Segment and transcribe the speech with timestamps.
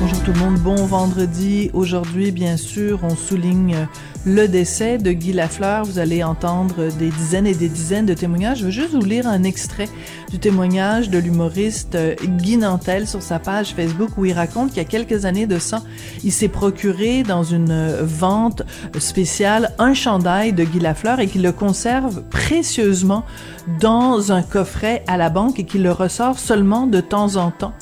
[0.00, 1.70] Bonjour tout le monde, bon vendredi.
[1.72, 3.88] Aujourd'hui, bien sûr, on souligne
[4.24, 5.84] le décès de Guy Lafleur.
[5.84, 8.58] Vous allez entendre des dizaines et des dizaines de témoignages.
[8.58, 9.88] Je veux juste vous lire un extrait
[10.30, 14.76] du témoignage de l'humoriste euh, Guy Nantel sur sa page Facebook où il raconte qu'il
[14.76, 15.82] y a quelques années de ça,
[16.22, 18.62] il s'est procuré dans une vente
[19.00, 23.24] spéciale un chandail de Guy Lafleur et qu'il le conserve précieusement
[23.80, 27.74] dans un coffret à la banque et qu'il le ressort seulement de temps en temps.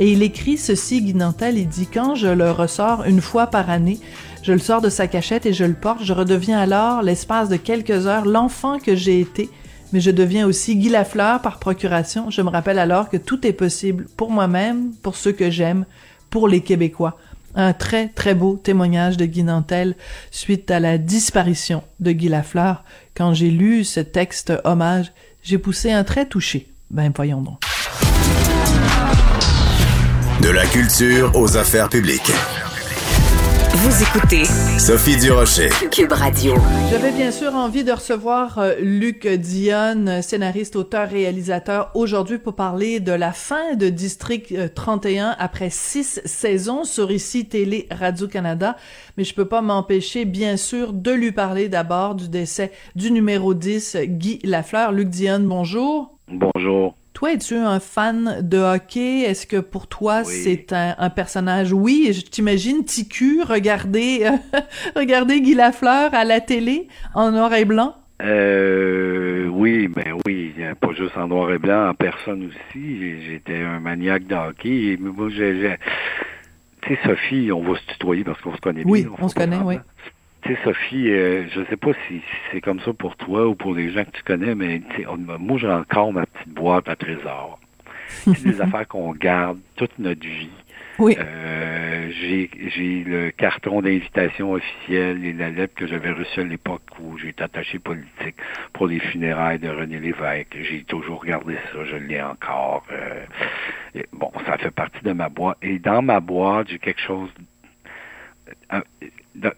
[0.00, 3.68] Et il écrit ceci, Guy Nantel, il dit «Quand je le ressors une fois par
[3.68, 3.98] année,
[4.42, 7.56] je le sors de sa cachette et je le porte, je redeviens alors, l'espace de
[7.56, 9.50] quelques heures, l'enfant que j'ai été,
[9.92, 12.30] mais je deviens aussi Guy Lafleur par procuration.
[12.30, 15.84] Je me rappelle alors que tout est possible pour moi-même, pour ceux que j'aime,
[16.30, 17.18] pour les Québécois.»
[17.56, 19.96] Un très, très beau témoignage de Guy Nantel
[20.30, 22.84] suite à la disparition de Guy Lafleur.
[23.16, 26.68] Quand j'ai lu ce texte hommage, j'ai poussé un trait touché.
[26.90, 27.58] Ben, voyons donc.
[30.42, 32.30] De la culture aux affaires publiques.
[33.74, 34.44] Vous écoutez
[34.78, 35.68] Sophie Durocher.
[35.90, 36.54] Cube Radio.
[36.90, 43.00] J'avais bien sûr envie de recevoir euh, Luc Dionne, scénariste, auteur, réalisateur, aujourd'hui pour parler
[43.00, 48.76] de la fin de District euh, 31 après six saisons sur ici Télé Radio-Canada.
[49.16, 53.54] Mais je peux pas m'empêcher, bien sûr, de lui parler d'abord du décès du numéro
[53.54, 54.92] 10, Guy Lafleur.
[54.92, 56.16] Luc Dionne, bonjour.
[56.28, 56.97] Bonjour.
[57.18, 59.22] Toi, es-tu un fan de hockey?
[59.22, 60.32] Est-ce que pour toi, Oui.
[60.32, 61.72] c'est un, un personnage?
[61.72, 64.58] Oui, je t'imagine TQ regarder, euh,
[64.94, 66.86] regarder Guy Lafleur à la télé
[67.16, 67.96] en noir et blanc?
[68.22, 73.20] Euh, oui, ben oui, euh, pas juste en noir et blanc, en personne aussi.
[73.26, 74.92] J'étais un maniaque de hockey.
[74.92, 75.76] Et moi, j'ai,
[76.82, 79.10] tu sais, Sophie, on va se tutoyer parce qu'on se connaît Oui, bien.
[79.18, 79.78] on se connaît, oui.
[80.42, 82.22] Tu sais, Sophie, euh, je sais pas si, si
[82.52, 85.58] c'est comme ça pour toi ou pour les gens que tu connais, mais on- moi,
[85.58, 87.58] j'ai encore ma petite boîte à trésors.
[88.24, 90.50] C'est des affaires qu'on garde toute notre vie.
[90.98, 91.16] Oui.
[91.18, 96.82] Euh, j'ai j'ai le carton d'invitation officiel et la lettre que j'avais reçue à l'époque
[97.00, 98.36] où j'étais attaché politique
[98.72, 100.56] pour les funérailles de René Lévesque.
[100.62, 102.84] J'ai toujours gardé ça, je l'ai encore.
[102.90, 103.24] Euh,
[103.94, 105.58] et bon, ça fait partie de ma boîte.
[105.62, 107.28] Et dans ma boîte, j'ai quelque chose.
[108.70, 108.82] un-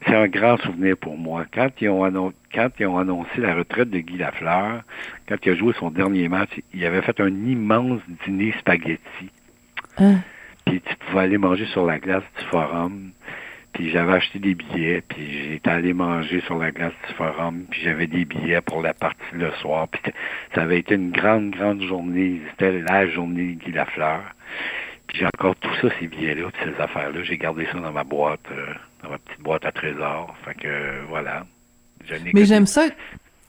[0.07, 1.45] C'est un grand souvenir pour moi.
[1.53, 4.83] Quand ils ont annon- quand ils ont annoncé la retraite de Guy Lafleur,
[5.29, 9.31] quand il a joué son dernier match, il avait fait un immense dîner spaghetti
[9.99, 10.21] Hein?
[10.67, 13.11] puis tu pouvais aller manger sur la glace du forum.
[13.73, 17.81] Puis j'avais acheté des billets, puis j'étais allé manger sur la glace du forum, puis
[17.85, 19.87] j'avais des billets pour la partie le soir.
[19.89, 20.01] Puis
[20.55, 22.41] ça avait été une grande, grande journée.
[22.51, 24.21] C'était la journée Guy Lafleur.
[25.11, 27.23] Puis j'ai encore tout ça, ces billets-là, ces affaires-là.
[27.25, 28.67] J'ai gardé ça dans ma boîte, euh,
[29.03, 30.33] dans ma petite boîte à trésors.
[30.45, 31.45] Fait que euh, voilà.
[32.33, 32.83] Mais j'aime ça.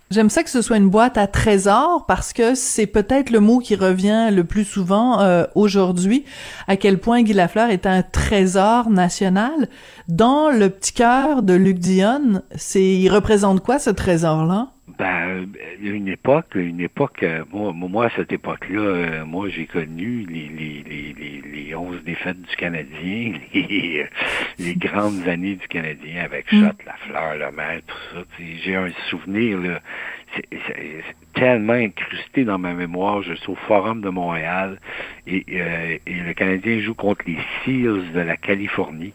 [0.09, 3.59] J'aime ça que ce soit une boîte à trésors parce que c'est peut-être le mot
[3.59, 6.25] qui revient le plus souvent euh, aujourd'hui,
[6.67, 9.69] à quel point Guy Lafleur est un trésor national.
[10.07, 14.71] Dans le petit cœur de Luc Dionne, c'est, il représente quoi ce trésor-là?
[14.97, 15.47] Ben,
[15.79, 19.49] il y a une époque, une époque, euh, moi, moi, à cette époque-là, euh, moi,
[19.49, 24.07] j'ai connu les, les, les, les, les 11 défaites du Canadien, les, euh,
[24.59, 26.69] les grandes années du Canadien avec Mm.
[26.85, 28.23] La Fleur, Le Maire, tout ça.
[28.63, 29.79] J'ai un souvenir, là,
[30.35, 31.03] c'est
[31.33, 33.21] tellement incrusté dans ma mémoire.
[33.21, 34.79] Je suis au Forum de Montréal
[35.27, 39.13] et, euh, et le Canadien joue contre les Seals de la Californie.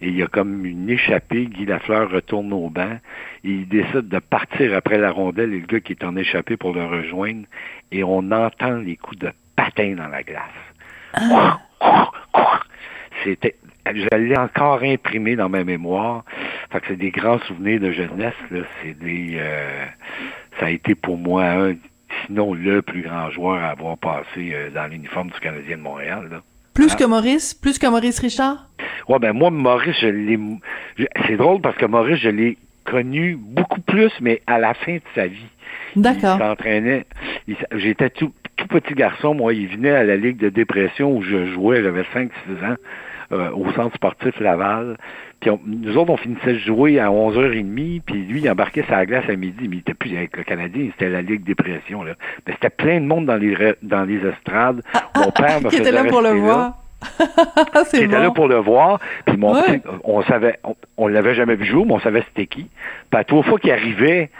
[0.00, 1.46] Et il y a comme une échappée.
[1.46, 2.98] Guy Lafleur retourne au banc.
[3.44, 6.56] Et il décide de partir après la rondelle et le gars qui est en échappée
[6.56, 7.44] pour le rejoindre.
[7.92, 10.40] Et on entend les coups de patin dans la glace.
[13.24, 13.56] C'était,
[13.86, 16.24] je l'ai encore imprimé dans ma mémoire.
[16.70, 18.34] Fait que c'est des grands souvenirs de jeunesse.
[18.50, 18.60] Là.
[18.82, 19.84] C'est des, euh,
[20.58, 21.74] ça a été pour moi un,
[22.26, 26.28] sinon le plus grand joueur à avoir passé euh, dans l'uniforme du Canadien de Montréal.
[26.30, 26.42] Là.
[26.80, 26.96] Plus Ah.
[26.96, 27.54] que Maurice?
[27.54, 28.66] Plus que Maurice Richard?
[29.08, 30.38] Ouais, ben moi, Maurice, je l'ai.
[31.26, 35.02] C'est drôle parce que Maurice, je l'ai connu beaucoup plus, mais à la fin de
[35.14, 35.44] sa vie.
[35.94, 36.36] D'accord.
[36.40, 37.04] Il s'entraînait.
[37.48, 38.32] il J'étais tout.
[38.56, 42.04] tout petit garçon, moi, il venait à la Ligue de dépression où je jouais, j'avais
[42.14, 42.76] 5-6 ans,
[43.32, 44.96] euh, au centre sportif Laval.
[45.40, 49.24] Puis nous autres, on finissait de jouer à 11h30, puis lui, il embarquait sa glace
[49.28, 52.02] à midi, mais il était plus avec le Canadien, c'était la Ligue dépression.
[52.02, 52.12] Là.
[52.46, 54.82] Mais c'était plein de monde dans les, dans les estrades.
[55.16, 56.74] Mon père me Qui était faisait là pour le voir.
[57.18, 57.24] qui
[57.86, 58.34] c'est était là bon.
[58.34, 59.00] pour le voir.
[59.24, 59.80] Puis mon Ouais.
[60.04, 62.64] on savait, on, on l'avait jamais vu jouer, mais on savait c'était qui.
[63.10, 64.30] Puis à trois fois qu'il arrivait,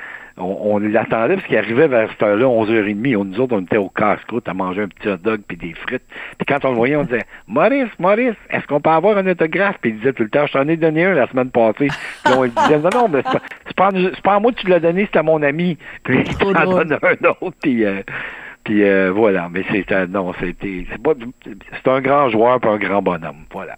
[0.41, 3.17] on, on l'attendait parce qu'il arrivait vers cette heure-là, 11h30.
[3.17, 5.75] On, nous autres, on était au casse-croûte à manger un petit hot dog puis des
[5.75, 6.03] frites.
[6.39, 9.77] Puis quand on le voyait, on disait Maurice, Maurice, est-ce qu'on peut avoir un autographe?
[9.81, 11.89] Puis il disait tout le temps, je t'en ai donné un la semaine passée.
[12.25, 13.23] Puis on lui disait, non, non, mais
[13.67, 15.77] c'est pas, c'est pas, pas à moi que tu l'as donné, c'est à mon ami.
[16.05, 17.57] Puis il t'en donne un autre.
[17.63, 18.03] Puis, euh,
[18.65, 21.13] puis euh, voilà, mais c'était non, c'était c'est pas
[21.45, 23.77] c'est un grand joueur puis un grand bonhomme, voilà.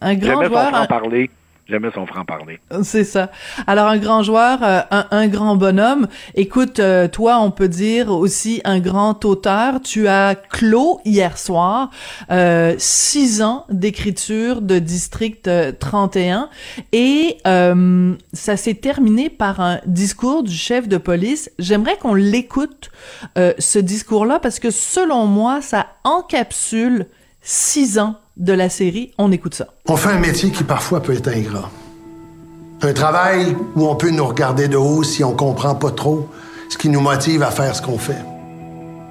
[0.00, 1.30] Un grand J'aimais joueur, un- franc-parler.
[1.66, 2.60] J'aimais son franc-parler.
[2.82, 3.30] C'est ça.
[3.66, 6.08] Alors un grand joueur, euh, un, un grand bonhomme.
[6.34, 9.80] Écoute, euh, toi, on peut dire aussi un grand auteur.
[9.80, 11.90] Tu as clos hier soir
[12.30, 16.50] euh, six ans d'écriture de District euh, 31
[16.92, 21.50] et euh, ça s'est terminé par un discours du chef de police.
[21.58, 22.90] J'aimerais qu'on l'écoute
[23.36, 27.06] ce discours-là parce que selon moi, ça encapsule
[27.40, 29.12] six ans de la série.
[29.18, 29.68] On écoute ça.
[29.88, 31.70] On fait un métier qui parfois peut être ingrat.
[32.82, 36.28] Un travail où on peut nous regarder de haut si on comprend pas trop
[36.68, 38.22] ce qui nous motive à faire ce qu'on fait.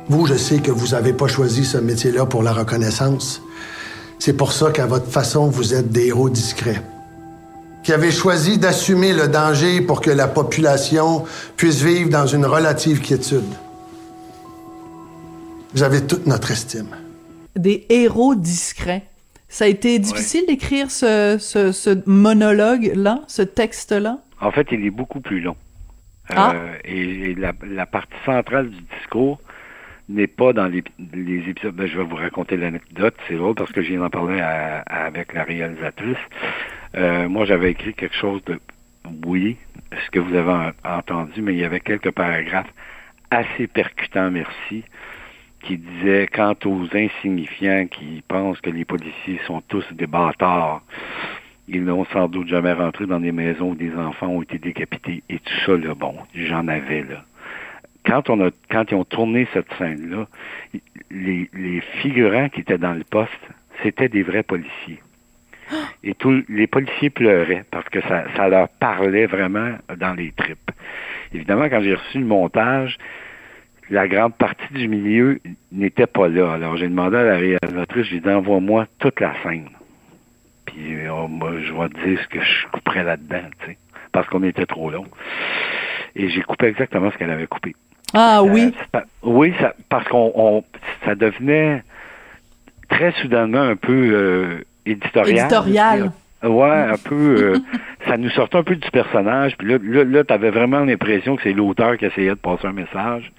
[0.10, 3.42] Vous, je sais que vous n'avez pas choisi ce métier-là pour la reconnaissance.
[4.20, 6.82] C'est pour ça qu'à votre façon, vous êtes des héros discrets.
[7.84, 11.24] Qui avez choisi d'assumer le danger pour que la population
[11.58, 13.44] puisse vivre dans une relative quiétude.
[15.74, 16.96] Vous avez toute notre estime.
[17.56, 19.04] des héros discrets.
[19.54, 24.18] Ça a été difficile d'écrire ce, ce, ce monologue-là, ce texte-là?
[24.42, 25.56] En fait, il est beaucoup plus long.
[26.30, 26.54] Ah.
[26.56, 29.40] Euh, et et la, la partie centrale du discours
[30.10, 30.84] n'est pas dans les,
[31.14, 31.76] les épisodes.
[31.76, 34.80] Ben, je vais vous raconter l'anecdote, c'est drôle parce que je viens d'en parler à-
[34.88, 36.18] à- avec la réalisatrice.
[36.96, 38.60] Euh, moi, j'avais écrit quelque chose de
[39.28, 39.58] oui,
[40.06, 40.52] ce que vous avez
[40.84, 42.74] en- entendu, mais il y avait quelques paragraphes
[43.30, 44.84] assez percutants, merci,
[45.64, 50.82] qui disaient quant aux insignifiants qui pensent que les policiers sont tous des bâtards,
[51.68, 55.24] ils n'ont sans doute jamais rentré dans des maisons où des enfants ont été décapités.
[55.30, 57.24] Et tout ça, là, bon, j'en avais, là.
[58.06, 60.28] Quand on a, quand ils ont tourné cette scène-là,
[61.10, 63.32] les, les figurants qui étaient dans le poste,
[63.82, 65.00] c'était des vrais policiers.
[66.04, 70.72] Et tous les policiers pleuraient parce que ça, ça leur parlait vraiment dans les tripes.
[71.34, 72.98] Évidemment, quand j'ai reçu le montage,
[73.90, 75.40] la grande partie du milieu
[75.72, 76.54] n'était pas là.
[76.54, 79.70] Alors j'ai demandé à la réalisatrice, j'ai dit envoie-moi toute la scène.
[80.66, 83.78] Puis euh, moi, je vais te dire ce que je couperais là-dedans, tu sais,
[84.12, 85.06] parce qu'on était trop long.
[86.16, 87.76] Et j'ai coupé exactement ce qu'elle avait coupé.
[88.14, 88.74] Ah Euh, oui,
[89.24, 90.64] oui, ça, parce qu'on on-
[91.06, 91.84] ça devenait
[92.90, 95.38] très soudainement un peu euh, éditorial.
[95.40, 96.12] éditorial.
[96.44, 97.54] Ouais, un peu.
[97.54, 97.58] euh,
[98.08, 99.56] ça nous sortait un peu du personnage.
[99.58, 102.68] Puis là, là, là tu avais vraiment l'impression que c'est l'auteur qui essayait de passer
[102.68, 103.32] un message.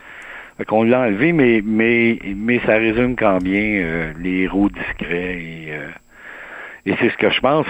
[0.68, 5.36] Qu'on l'a enlevé, mais, mais, mais ça résume quand bien euh, les héros discrets.
[5.42, 5.88] Et, euh,
[6.86, 7.66] et c'est ce que je pense.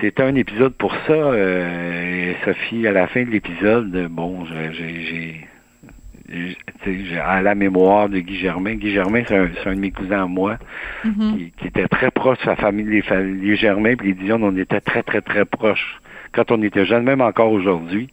[0.00, 1.12] C'est un épisode pour ça.
[1.12, 5.46] euh, et Sophie, à la fin de l'épisode, bon, j'ai-
[7.24, 8.74] à la mémoire de Guy Germain.
[8.74, 10.56] Guy Germain, c'est un, un de mes cousins à moi
[11.04, 11.36] Mhm.
[11.36, 14.56] qui, qui était très proche de sa famille, les, les Germain puis les Dion, on
[14.56, 16.00] était très, très, très proches
[16.32, 18.08] quand on était jeunes, même encore aujourd'hui.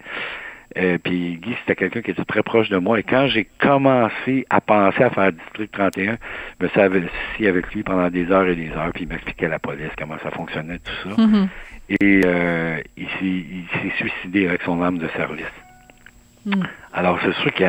[0.77, 2.99] Euh, puis Guy, c'était quelqu'un qui était très proche de moi.
[2.99, 6.17] Et quand j'ai commencé à penser à faire District 31,
[6.59, 9.47] je me suis assis avec lui pendant des heures et des heures, puis il m'expliquait
[9.47, 11.21] la police, comment ça fonctionnait, tout ça.
[11.21, 11.49] Mhm.
[12.01, 13.07] Et euh, il
[13.81, 15.45] s'est suicidé avec son arme de service.
[16.45, 16.61] Mm.
[16.93, 17.63] Alors, c'est sûr que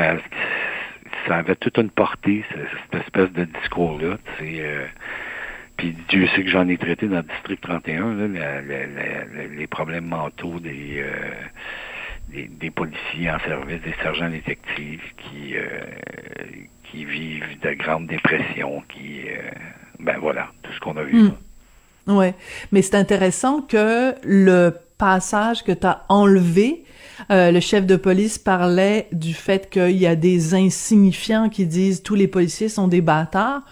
[1.27, 4.19] ça avait toute une portée, ce- cette espèce de discours-là.
[4.39, 4.85] tu sais, euh,
[5.79, 9.25] puis Dieu sait que j'en ai traité dans le District 31, là, la- la- la-
[9.25, 11.33] la- les problèmes mentaux des, euh,
[12.33, 15.81] des, policiers en service, des sergents détectives qui, euh,
[16.91, 19.23] qui vivent de grandes dépressions, qui...
[19.29, 19.51] euh,
[19.99, 21.23] ben voilà, tout ce qu'on a vu.
[21.23, 21.27] Mm.
[21.27, 22.15] là.
[22.15, 22.35] Ouais,
[22.73, 26.85] mais c'est intéressant que le passage que tu as enlevé,
[27.31, 32.03] euh, le chef de police parlait du fait qu'il y a des insignifiants qui disent
[32.03, 33.63] tous les policiers sont des bâtards.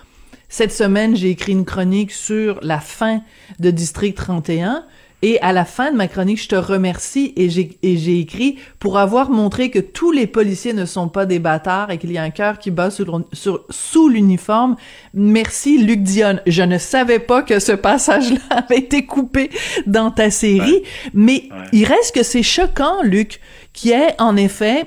[0.48, 3.22] Cette semaine, j'ai écrit une chronique sur la fin
[3.58, 4.84] de District 31
[5.22, 8.56] et à la fin de ma chronique, je te remercie et j'ai et j'ai écrit
[8.78, 12.18] pour avoir montré que tous les policiers ne sont pas des bâtards et qu'il y
[12.18, 14.76] a un cœur qui bat sur, sur- sous l'uniforme.
[15.14, 16.38] Merci Luc Dion.
[16.46, 19.50] Je ne savais pas que ce passage-là avait été coupé
[19.86, 20.82] dans ta série,
[21.14, 23.40] mais il reste que c'est choquant, Luc,
[23.72, 24.86] qui est en effet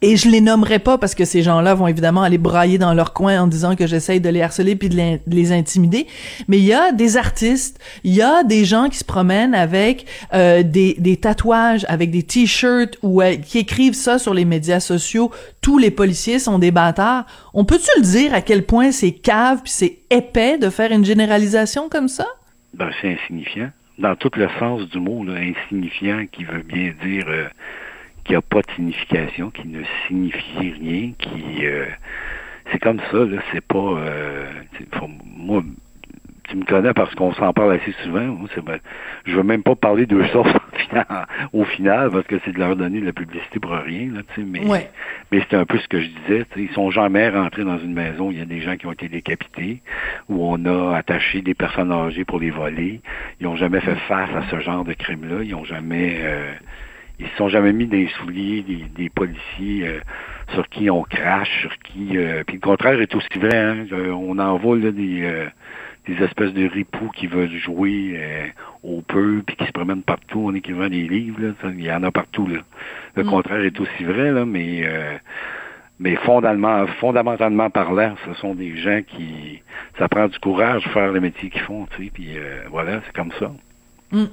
[0.00, 3.12] Et je les nommerai pas parce que ces gens-là vont évidemment aller brailler dans leur
[3.12, 6.06] coin en disant que j'essaye de les harceler puis de les, de les intimider.
[6.46, 10.06] Mais il y a des artistes, il y a des gens qui se promènent avec
[10.34, 15.32] euh, des, tatouages, avec des t-shirts ou euh, qui écrivent ça sur les médias sociaux.
[15.60, 17.26] Tous les policiers sont des bâtards.
[17.52, 21.04] On peut-tu le dire à quel point c'est cave puis c'est épais de faire une
[21.04, 22.26] généralisation comme ça?
[22.74, 23.70] Ben, c'est insignifiant.
[23.98, 27.48] Dans tout le sens du mot, insignifiant, qui veut bien dire euh,
[28.28, 31.86] qui n'a pas de signification, qui ne signifie rien, qui euh,
[32.70, 34.46] c'est comme ça, là, c'est pas euh,
[34.92, 35.62] faut, moi
[36.50, 38.38] tu me connais parce qu'on s'en parle assez souvent.
[38.64, 38.78] Ben,
[39.26, 40.52] je veux même pas parler d'eux sources
[41.52, 44.10] au final parce que c'est de leur donner de la publicité pour rien.
[44.12, 44.90] Là, mais Ouais.
[45.30, 46.46] mais c'est un peu ce que je disais.
[46.56, 48.30] Ils sont jamais rentrés dans une maison.
[48.30, 49.82] Il y a des gens qui ont été décapités,
[50.28, 53.00] où on a attaché des personnes âgées pour les voler.
[53.40, 55.42] Ils ont jamais fait face à ce genre de crime-là.
[55.44, 56.52] Ils ont jamais euh,
[57.18, 60.00] ils se sont jamais mis des souliers des, des policiers euh,
[60.54, 63.56] sur qui on crache, sur qui euh, puis le contraire est aussi vrai.
[63.56, 65.46] Hein, Euh, on envoie là, des euh,
[66.06, 68.46] des espèces de ripoux qui veulent jouer euh,
[68.82, 71.40] au peu puis qui se promènent partout en écrivant des livres.
[71.42, 72.46] Là, Ça, il y en a partout.
[72.46, 72.60] Là.
[73.16, 73.26] Le Mm.
[73.30, 75.18] contraire est aussi vrai, là, mais euh,
[76.00, 79.60] mais fondamentalement, fondamentalement parlant, ce sont des gens qui
[79.98, 83.00] ça prend du courage de faire le métier qu'ils font, tu sais, puis euh, voilà,
[83.04, 83.50] c'est comme ça.
[84.10, 84.24] Mm.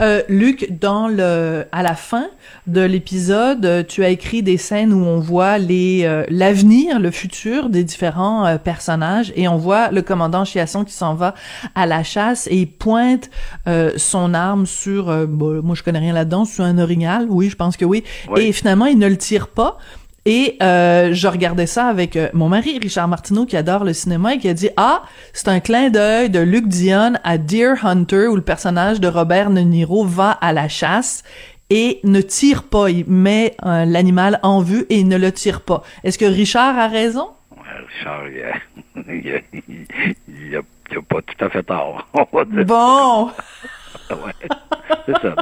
[0.00, 2.26] Euh, Luc, dans le, à la fin
[2.66, 7.10] de l'épisode, euh, tu as écrit des scènes où on voit les, euh, l'avenir, le
[7.10, 11.34] futur des différents euh, personnages, et on voit le commandant Chiasson qui s'en va
[11.74, 13.30] à la chasse et il pointe
[13.96, 17.76] son arme sur, bon, moi je connais rien là-dedans, sur un orignal, oui, je pense
[17.76, 18.42] que oui, Oui.
[18.42, 19.78] et finalement il ne le tire pas.
[20.24, 24.34] Et euh, je regardais ça avec euh, mon mari, Richard Martineau, qui adore le cinéma,
[24.34, 25.02] et qui a dit «Ah,
[25.32, 29.50] c'est un clin d'œil de Luc Dion à Deer Hunter, où le personnage de Robert
[29.50, 31.24] De Niro va à la chasse
[31.70, 32.88] et ne tire pas.
[32.90, 35.82] Il met euh, l'animal en vue et il ne le tire pas.
[36.04, 37.30] Est-ce que Richard a raison?
[37.88, 39.40] Richard, il a, il a,
[40.28, 40.60] il a-
[40.90, 42.06] il a pas tout à fait tort.
[42.14, 42.64] on va dire.
[42.64, 43.30] Bon!
[44.10, 44.48] Ouais.
[45.06, 45.34] C'est ça.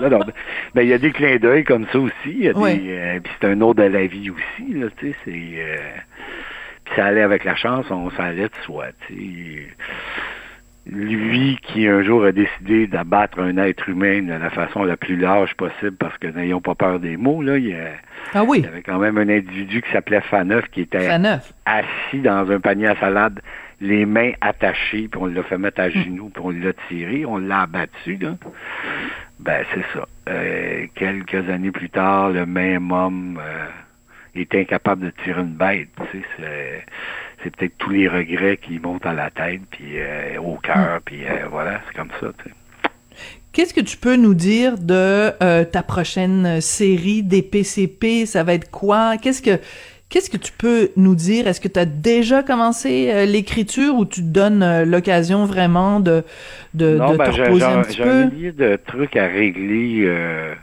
[0.74, 2.30] Ben, il y a des clins d'œil comme ça aussi.
[2.32, 2.76] Y a Ouais.
[2.76, 4.72] des, euh, puis c'est un autre de la vie aussi.
[4.74, 5.76] Là, tu sais, c'est, euh,
[6.84, 8.86] puis ça allait avec la chanson, ça allait de soi.
[9.06, 9.66] Tu sais.
[10.86, 15.14] Lui qui un jour a décidé d'abattre un être humain de la façon la plus
[15.16, 17.92] large possible parce que n'ayons pas peur des mots, là, il y, a-
[18.32, 21.52] Ah oui, il y avait quand même un individu qui s'appelait Faneuf qui était Faneuf.
[21.66, 23.40] assis dans un panier à salade,
[23.82, 27.36] les mains attachées, puis on l'a fait mettre à genoux, puis on l'a tiré, on
[27.36, 28.36] l'a abattu, là.
[29.40, 30.06] Ben, c'est ça.
[30.28, 33.68] Euh, quelques années plus tard, le même homme euh,
[34.34, 35.88] est incapable de tirer une bête.
[35.96, 36.84] Tu sais, c'est,
[37.42, 41.24] c'est peut-être tous les regrets qui montent à la tête, puis euh, au cœur, puis
[41.24, 42.28] euh, voilà, c'est comme ça.
[42.42, 42.54] Tu sais.
[43.52, 48.26] Qu'est-ce que tu peux nous dire de euh, ta prochaine série des PCP?
[48.26, 49.16] Ça va être quoi?
[49.16, 49.58] Qu'est-ce que
[50.10, 51.46] qu'est-ce que tu peux nous dire?
[51.48, 56.00] Est-ce que tu as déjà commencé euh, l'écriture ou tu te donnes euh, l'occasion vraiment
[56.00, 56.22] de,
[56.74, 58.10] de, non, de ben, te j'ai, reposer un j'ai- petit j'ai peu?
[58.10, 60.54] un millier de trucs à régler euh,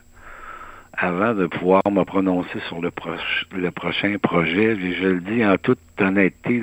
[0.94, 4.75] avant de pouvoir me prononcer sur le, proche- le prochain projet.
[4.80, 6.62] Je, je le dis en toute honnêteté.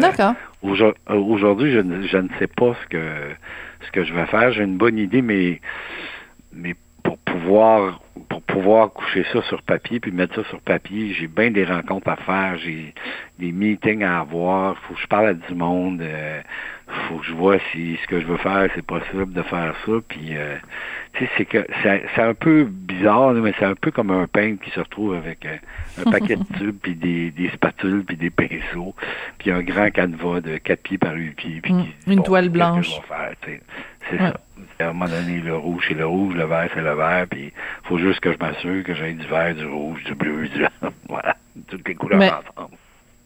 [0.00, 0.34] D'accord.
[0.62, 3.02] Aujourd- Aujourd'hui, je, ne- je ne sais pas ce que
[3.86, 4.50] ce que je vais faire.
[4.52, 5.60] J'ai une bonne idée, mais
[6.52, 6.74] mais
[7.04, 11.50] pour pouvoir pour pouvoir coucher ça sur papier puis mettre ça sur papier, j'ai bien
[11.50, 12.94] des rencontres à faire, j'ai
[13.38, 16.40] des meetings à avoir, faut que je parle à du monde, euh,
[17.08, 19.92] faut que je vois si ce que je veux faire c'est possible de faire ça,
[20.08, 20.56] puis euh,
[21.14, 24.62] tu sais c'est que c'est un peu bizarre, mais c'est un peu comme un peintre
[24.62, 25.56] qui se retrouve avec euh,
[26.04, 28.94] un paquet de tubes puis des, des spatules puis des pinceaux,
[29.38, 32.48] puis un grand canevas de 4 pieds par 8 pieds, puis Mm, une bon, toile
[32.48, 32.88] blanche.
[32.88, 33.60] je vais faire, tu sais.
[34.10, 34.28] C'est Ouais.
[34.28, 34.40] ça.
[34.78, 37.52] À un moment donné, le rouge, c'est le rouge, le vert, c'est le vert, puis
[37.84, 40.64] faut juste que je m'assure que j'ai du vert, du rouge, du bleu, du...
[41.08, 41.36] voilà,
[41.68, 42.76] toutes les couleurs Mais- ensemble.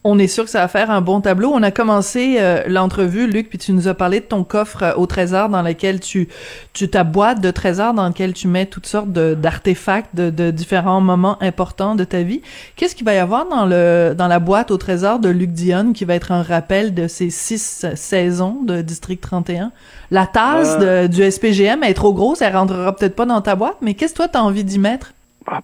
[0.02, 1.50] On est sûr que ça va faire un bon tableau.
[1.52, 4.94] On a commencé euh, l'entrevue, Luc, puis tu nous as parlé de ton coffre euh,
[4.94, 6.28] au trésor dans lequel tu,
[6.72, 11.02] tu ta boîte de trésors dans lequel tu mets toutes sortes d'artefacts de, de différents
[11.02, 12.40] moments importants de ta vie.
[12.76, 15.92] Qu'est-ce qu'il va y avoir dans le dans la boîte au trésor de Luc Dionne
[15.92, 19.70] qui va être un rappel de ces six saisons de District 31?
[20.10, 23.54] La tasse de- du SPGM elle est trop grosse, elle rentrera peut-être pas dans ta
[23.54, 25.12] boîte, mais qu'est-ce que toi t'as envie d'y mettre?
[25.46, 25.60] Ah,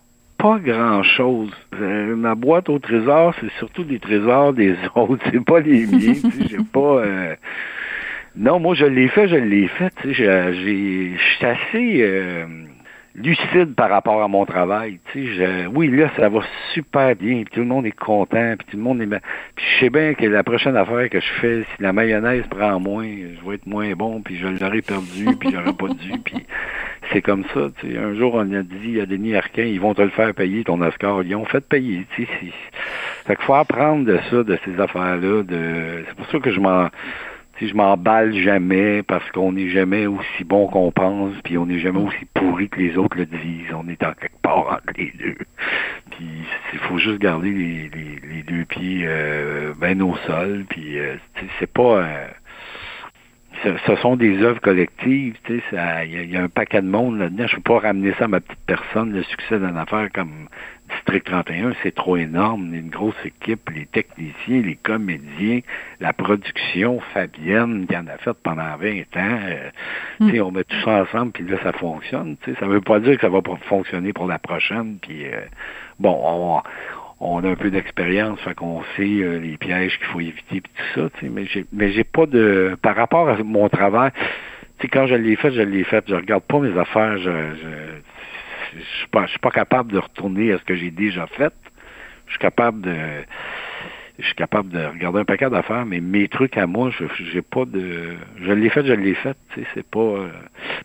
[0.46, 1.50] pas grand-chose.
[1.80, 6.14] Euh, ma boîte au trésor, c'est surtout des trésors des autres, c'est pas les miens,
[6.48, 6.78] j'ai pas...
[7.04, 7.34] euh,
[8.36, 9.92] Non, moi, je l'ai fait, je l'ai fait.
[10.04, 12.00] Je suis assez...
[12.02, 12.46] euh,
[13.16, 15.00] lucide par rapport à mon travail.
[15.74, 16.40] Oui, là, ça va
[16.74, 19.06] super bien, puis tout le monde est content, puis tout le monde est...
[19.06, 22.78] Puis je sais bien que la prochaine affaire que je fais, si la mayonnaise prend
[22.78, 26.12] moins, je vais être moins bon, puis je l'aurais perdu, puis j'aurais pas dû,
[27.12, 27.68] c'est comme ça.
[27.80, 27.98] Tu sais.
[27.98, 30.80] Un jour, on a dit à Denis Arquin, ils vont te le faire payer, ton
[30.80, 31.22] Oscar.
[31.22, 32.06] Ils ont fait payer.
[32.14, 35.42] Tu sais, c'est- Fait qu'il faut apprendre de ça, de ces affaires-là.
[35.42, 36.04] De...
[36.08, 36.88] C'est pour ça que je m'en
[37.60, 42.00] je m'emballe jamais parce qu'on n'est jamais aussi bon qu'on pense, puis on n'est jamais
[42.00, 43.72] aussi pourri que les autres le disent.
[43.74, 45.36] On est en quelque part entre les deux.
[46.10, 46.26] Puis
[46.74, 47.90] il faut juste garder les,
[48.28, 50.66] les, deux pieds euh, au sol.
[50.68, 51.16] Puis euh,
[51.58, 52.26] c'est pas euh,
[53.62, 57.46] ce, sont des œuvres collectives, tu sais, il y, a un paquet de monde là-dedans.
[57.46, 60.48] Je peux pas ramener ça à ma petite personne, le succès d'une affaire comme
[60.94, 62.72] District 31, c'est trop énorme.
[62.74, 65.60] Une grosse équipe, les techniciens, les comédiens,
[66.00, 69.40] la production, Fabienne, qui en a fait pendant 20 ans.
[69.48, 69.70] Euh,
[70.20, 70.40] hmm.
[70.42, 72.36] On met tout ça ensemble, puis là, ça fonctionne.
[72.60, 74.98] Ça veut pas dire que ça va pas fonctionner pour la prochaine.
[75.00, 75.40] Puis euh,
[75.98, 80.20] bon, on, on a un peu d'expérience, fait qu'on sait euh, les pièges qu'il faut
[80.20, 81.08] éviter, puis tout ça.
[81.22, 82.76] Mais j'ai, mais j'ai pas de...
[82.82, 84.10] Par rapport à mon travail,
[84.78, 86.04] tu quand je l'ai fait, je l'ai fait.
[86.06, 87.68] Je regarde pas mes affaires, je, je
[88.74, 91.52] je suis pas, suis pas capable de retourner à ce que j'ai déjà fait.
[92.26, 92.96] Je suis capable de,
[94.18, 97.42] je suis capable de regarder un paquet d'affaires, mais mes trucs à moi, je j'ai
[97.42, 99.36] pas de, je l'ai fait, je l'ai fait.
[99.54, 100.00] Tu sais, c'est pas.
[100.00, 100.28] Euh,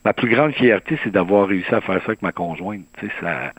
[0.05, 2.85] ma plus grande fierté, c'est d'avoir réussi à faire ça avec ma conjointe.
[2.99, 3.53] Sais, ça,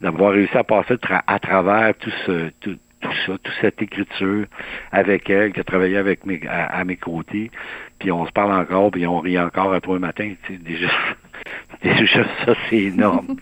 [0.00, 0.96] d'avoir réussi à passer
[1.26, 4.46] à travers tout ce, tout, tout ça, toute cette écriture
[4.90, 7.50] avec elle, qui a travaillé avec mes, à, mes côtés,
[7.98, 10.58] puis on se parle encore, puis on rit encore à toi le matin, tu sais,
[10.62, 10.88] déjà,
[11.82, 13.36] déjà ça, c'est énorme,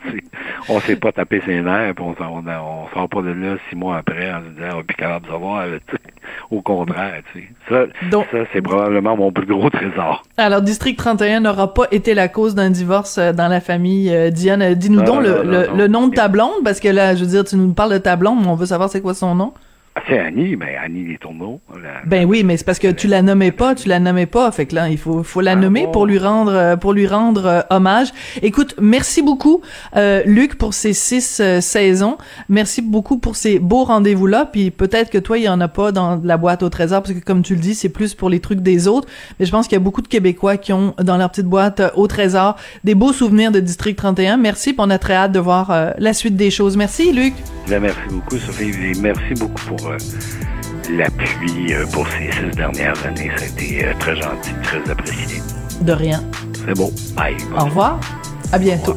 [0.69, 4.33] On s'est pas tapé ses nerfs, on, on, sort pas de là six mois après
[4.33, 5.67] en disant, oh, puis capable de savoir,
[6.53, 7.49] au contraire, tu sais.
[7.69, 7.85] Ça,
[8.31, 10.23] ça c'est probablement mon plus gros trésor.
[10.37, 14.11] Alors, District 31 n'aura pas été la cause d'un divorce euh, dans la famille.
[14.15, 17.31] Euh, Diane, dis-nous donc le, le, nom de ta blonde, parce que là, je veux
[17.31, 19.53] dire, tu nous parles de ta blonde, mais on veut savoir c'est quoi son nom.
[19.95, 21.61] Ah, c'est Annie, mais Annie Les Tourneaux.
[22.07, 24.65] Ben oui, mais c'est parce que tu la nommais pas, tu la nommais pas, fait
[24.65, 27.45] que là il faut faut la ah nommer pour lui rendre euh, pour lui rendre
[27.45, 28.09] euh, hommage.
[28.41, 29.61] Écoute, merci beaucoup
[29.97, 32.17] euh, Luc pour ces six euh, saisons,
[32.49, 35.69] merci beaucoup pour ces beaux rendez-vous là, puis peut-être que toi il y en a
[35.69, 38.31] pas dans la boîte au trésor parce que comme tu le dis c'est plus pour
[38.31, 39.09] les trucs des autres,
[39.39, 41.83] mais je pense qu'il y a beaucoup de Québécois qui ont dans leur petite boîte
[41.97, 44.39] au trésor des beaux souvenirs de District 31.
[44.39, 46.79] Merci, puis on a très hâte de voir la suite des choses.
[46.79, 47.35] Merci Luc.
[47.69, 49.82] Ben, merci beaucoup Sophie, et merci beaucoup pour euh,
[50.91, 53.31] l'appui euh, pour ces six dernières années.
[53.37, 55.43] Ça a été euh, très gentil, très apprécié.
[55.81, 56.23] De rien.
[56.67, 56.93] C'est bon.
[57.17, 57.37] Bye.
[57.59, 58.01] Au revoir.
[58.53, 58.97] À bientôt.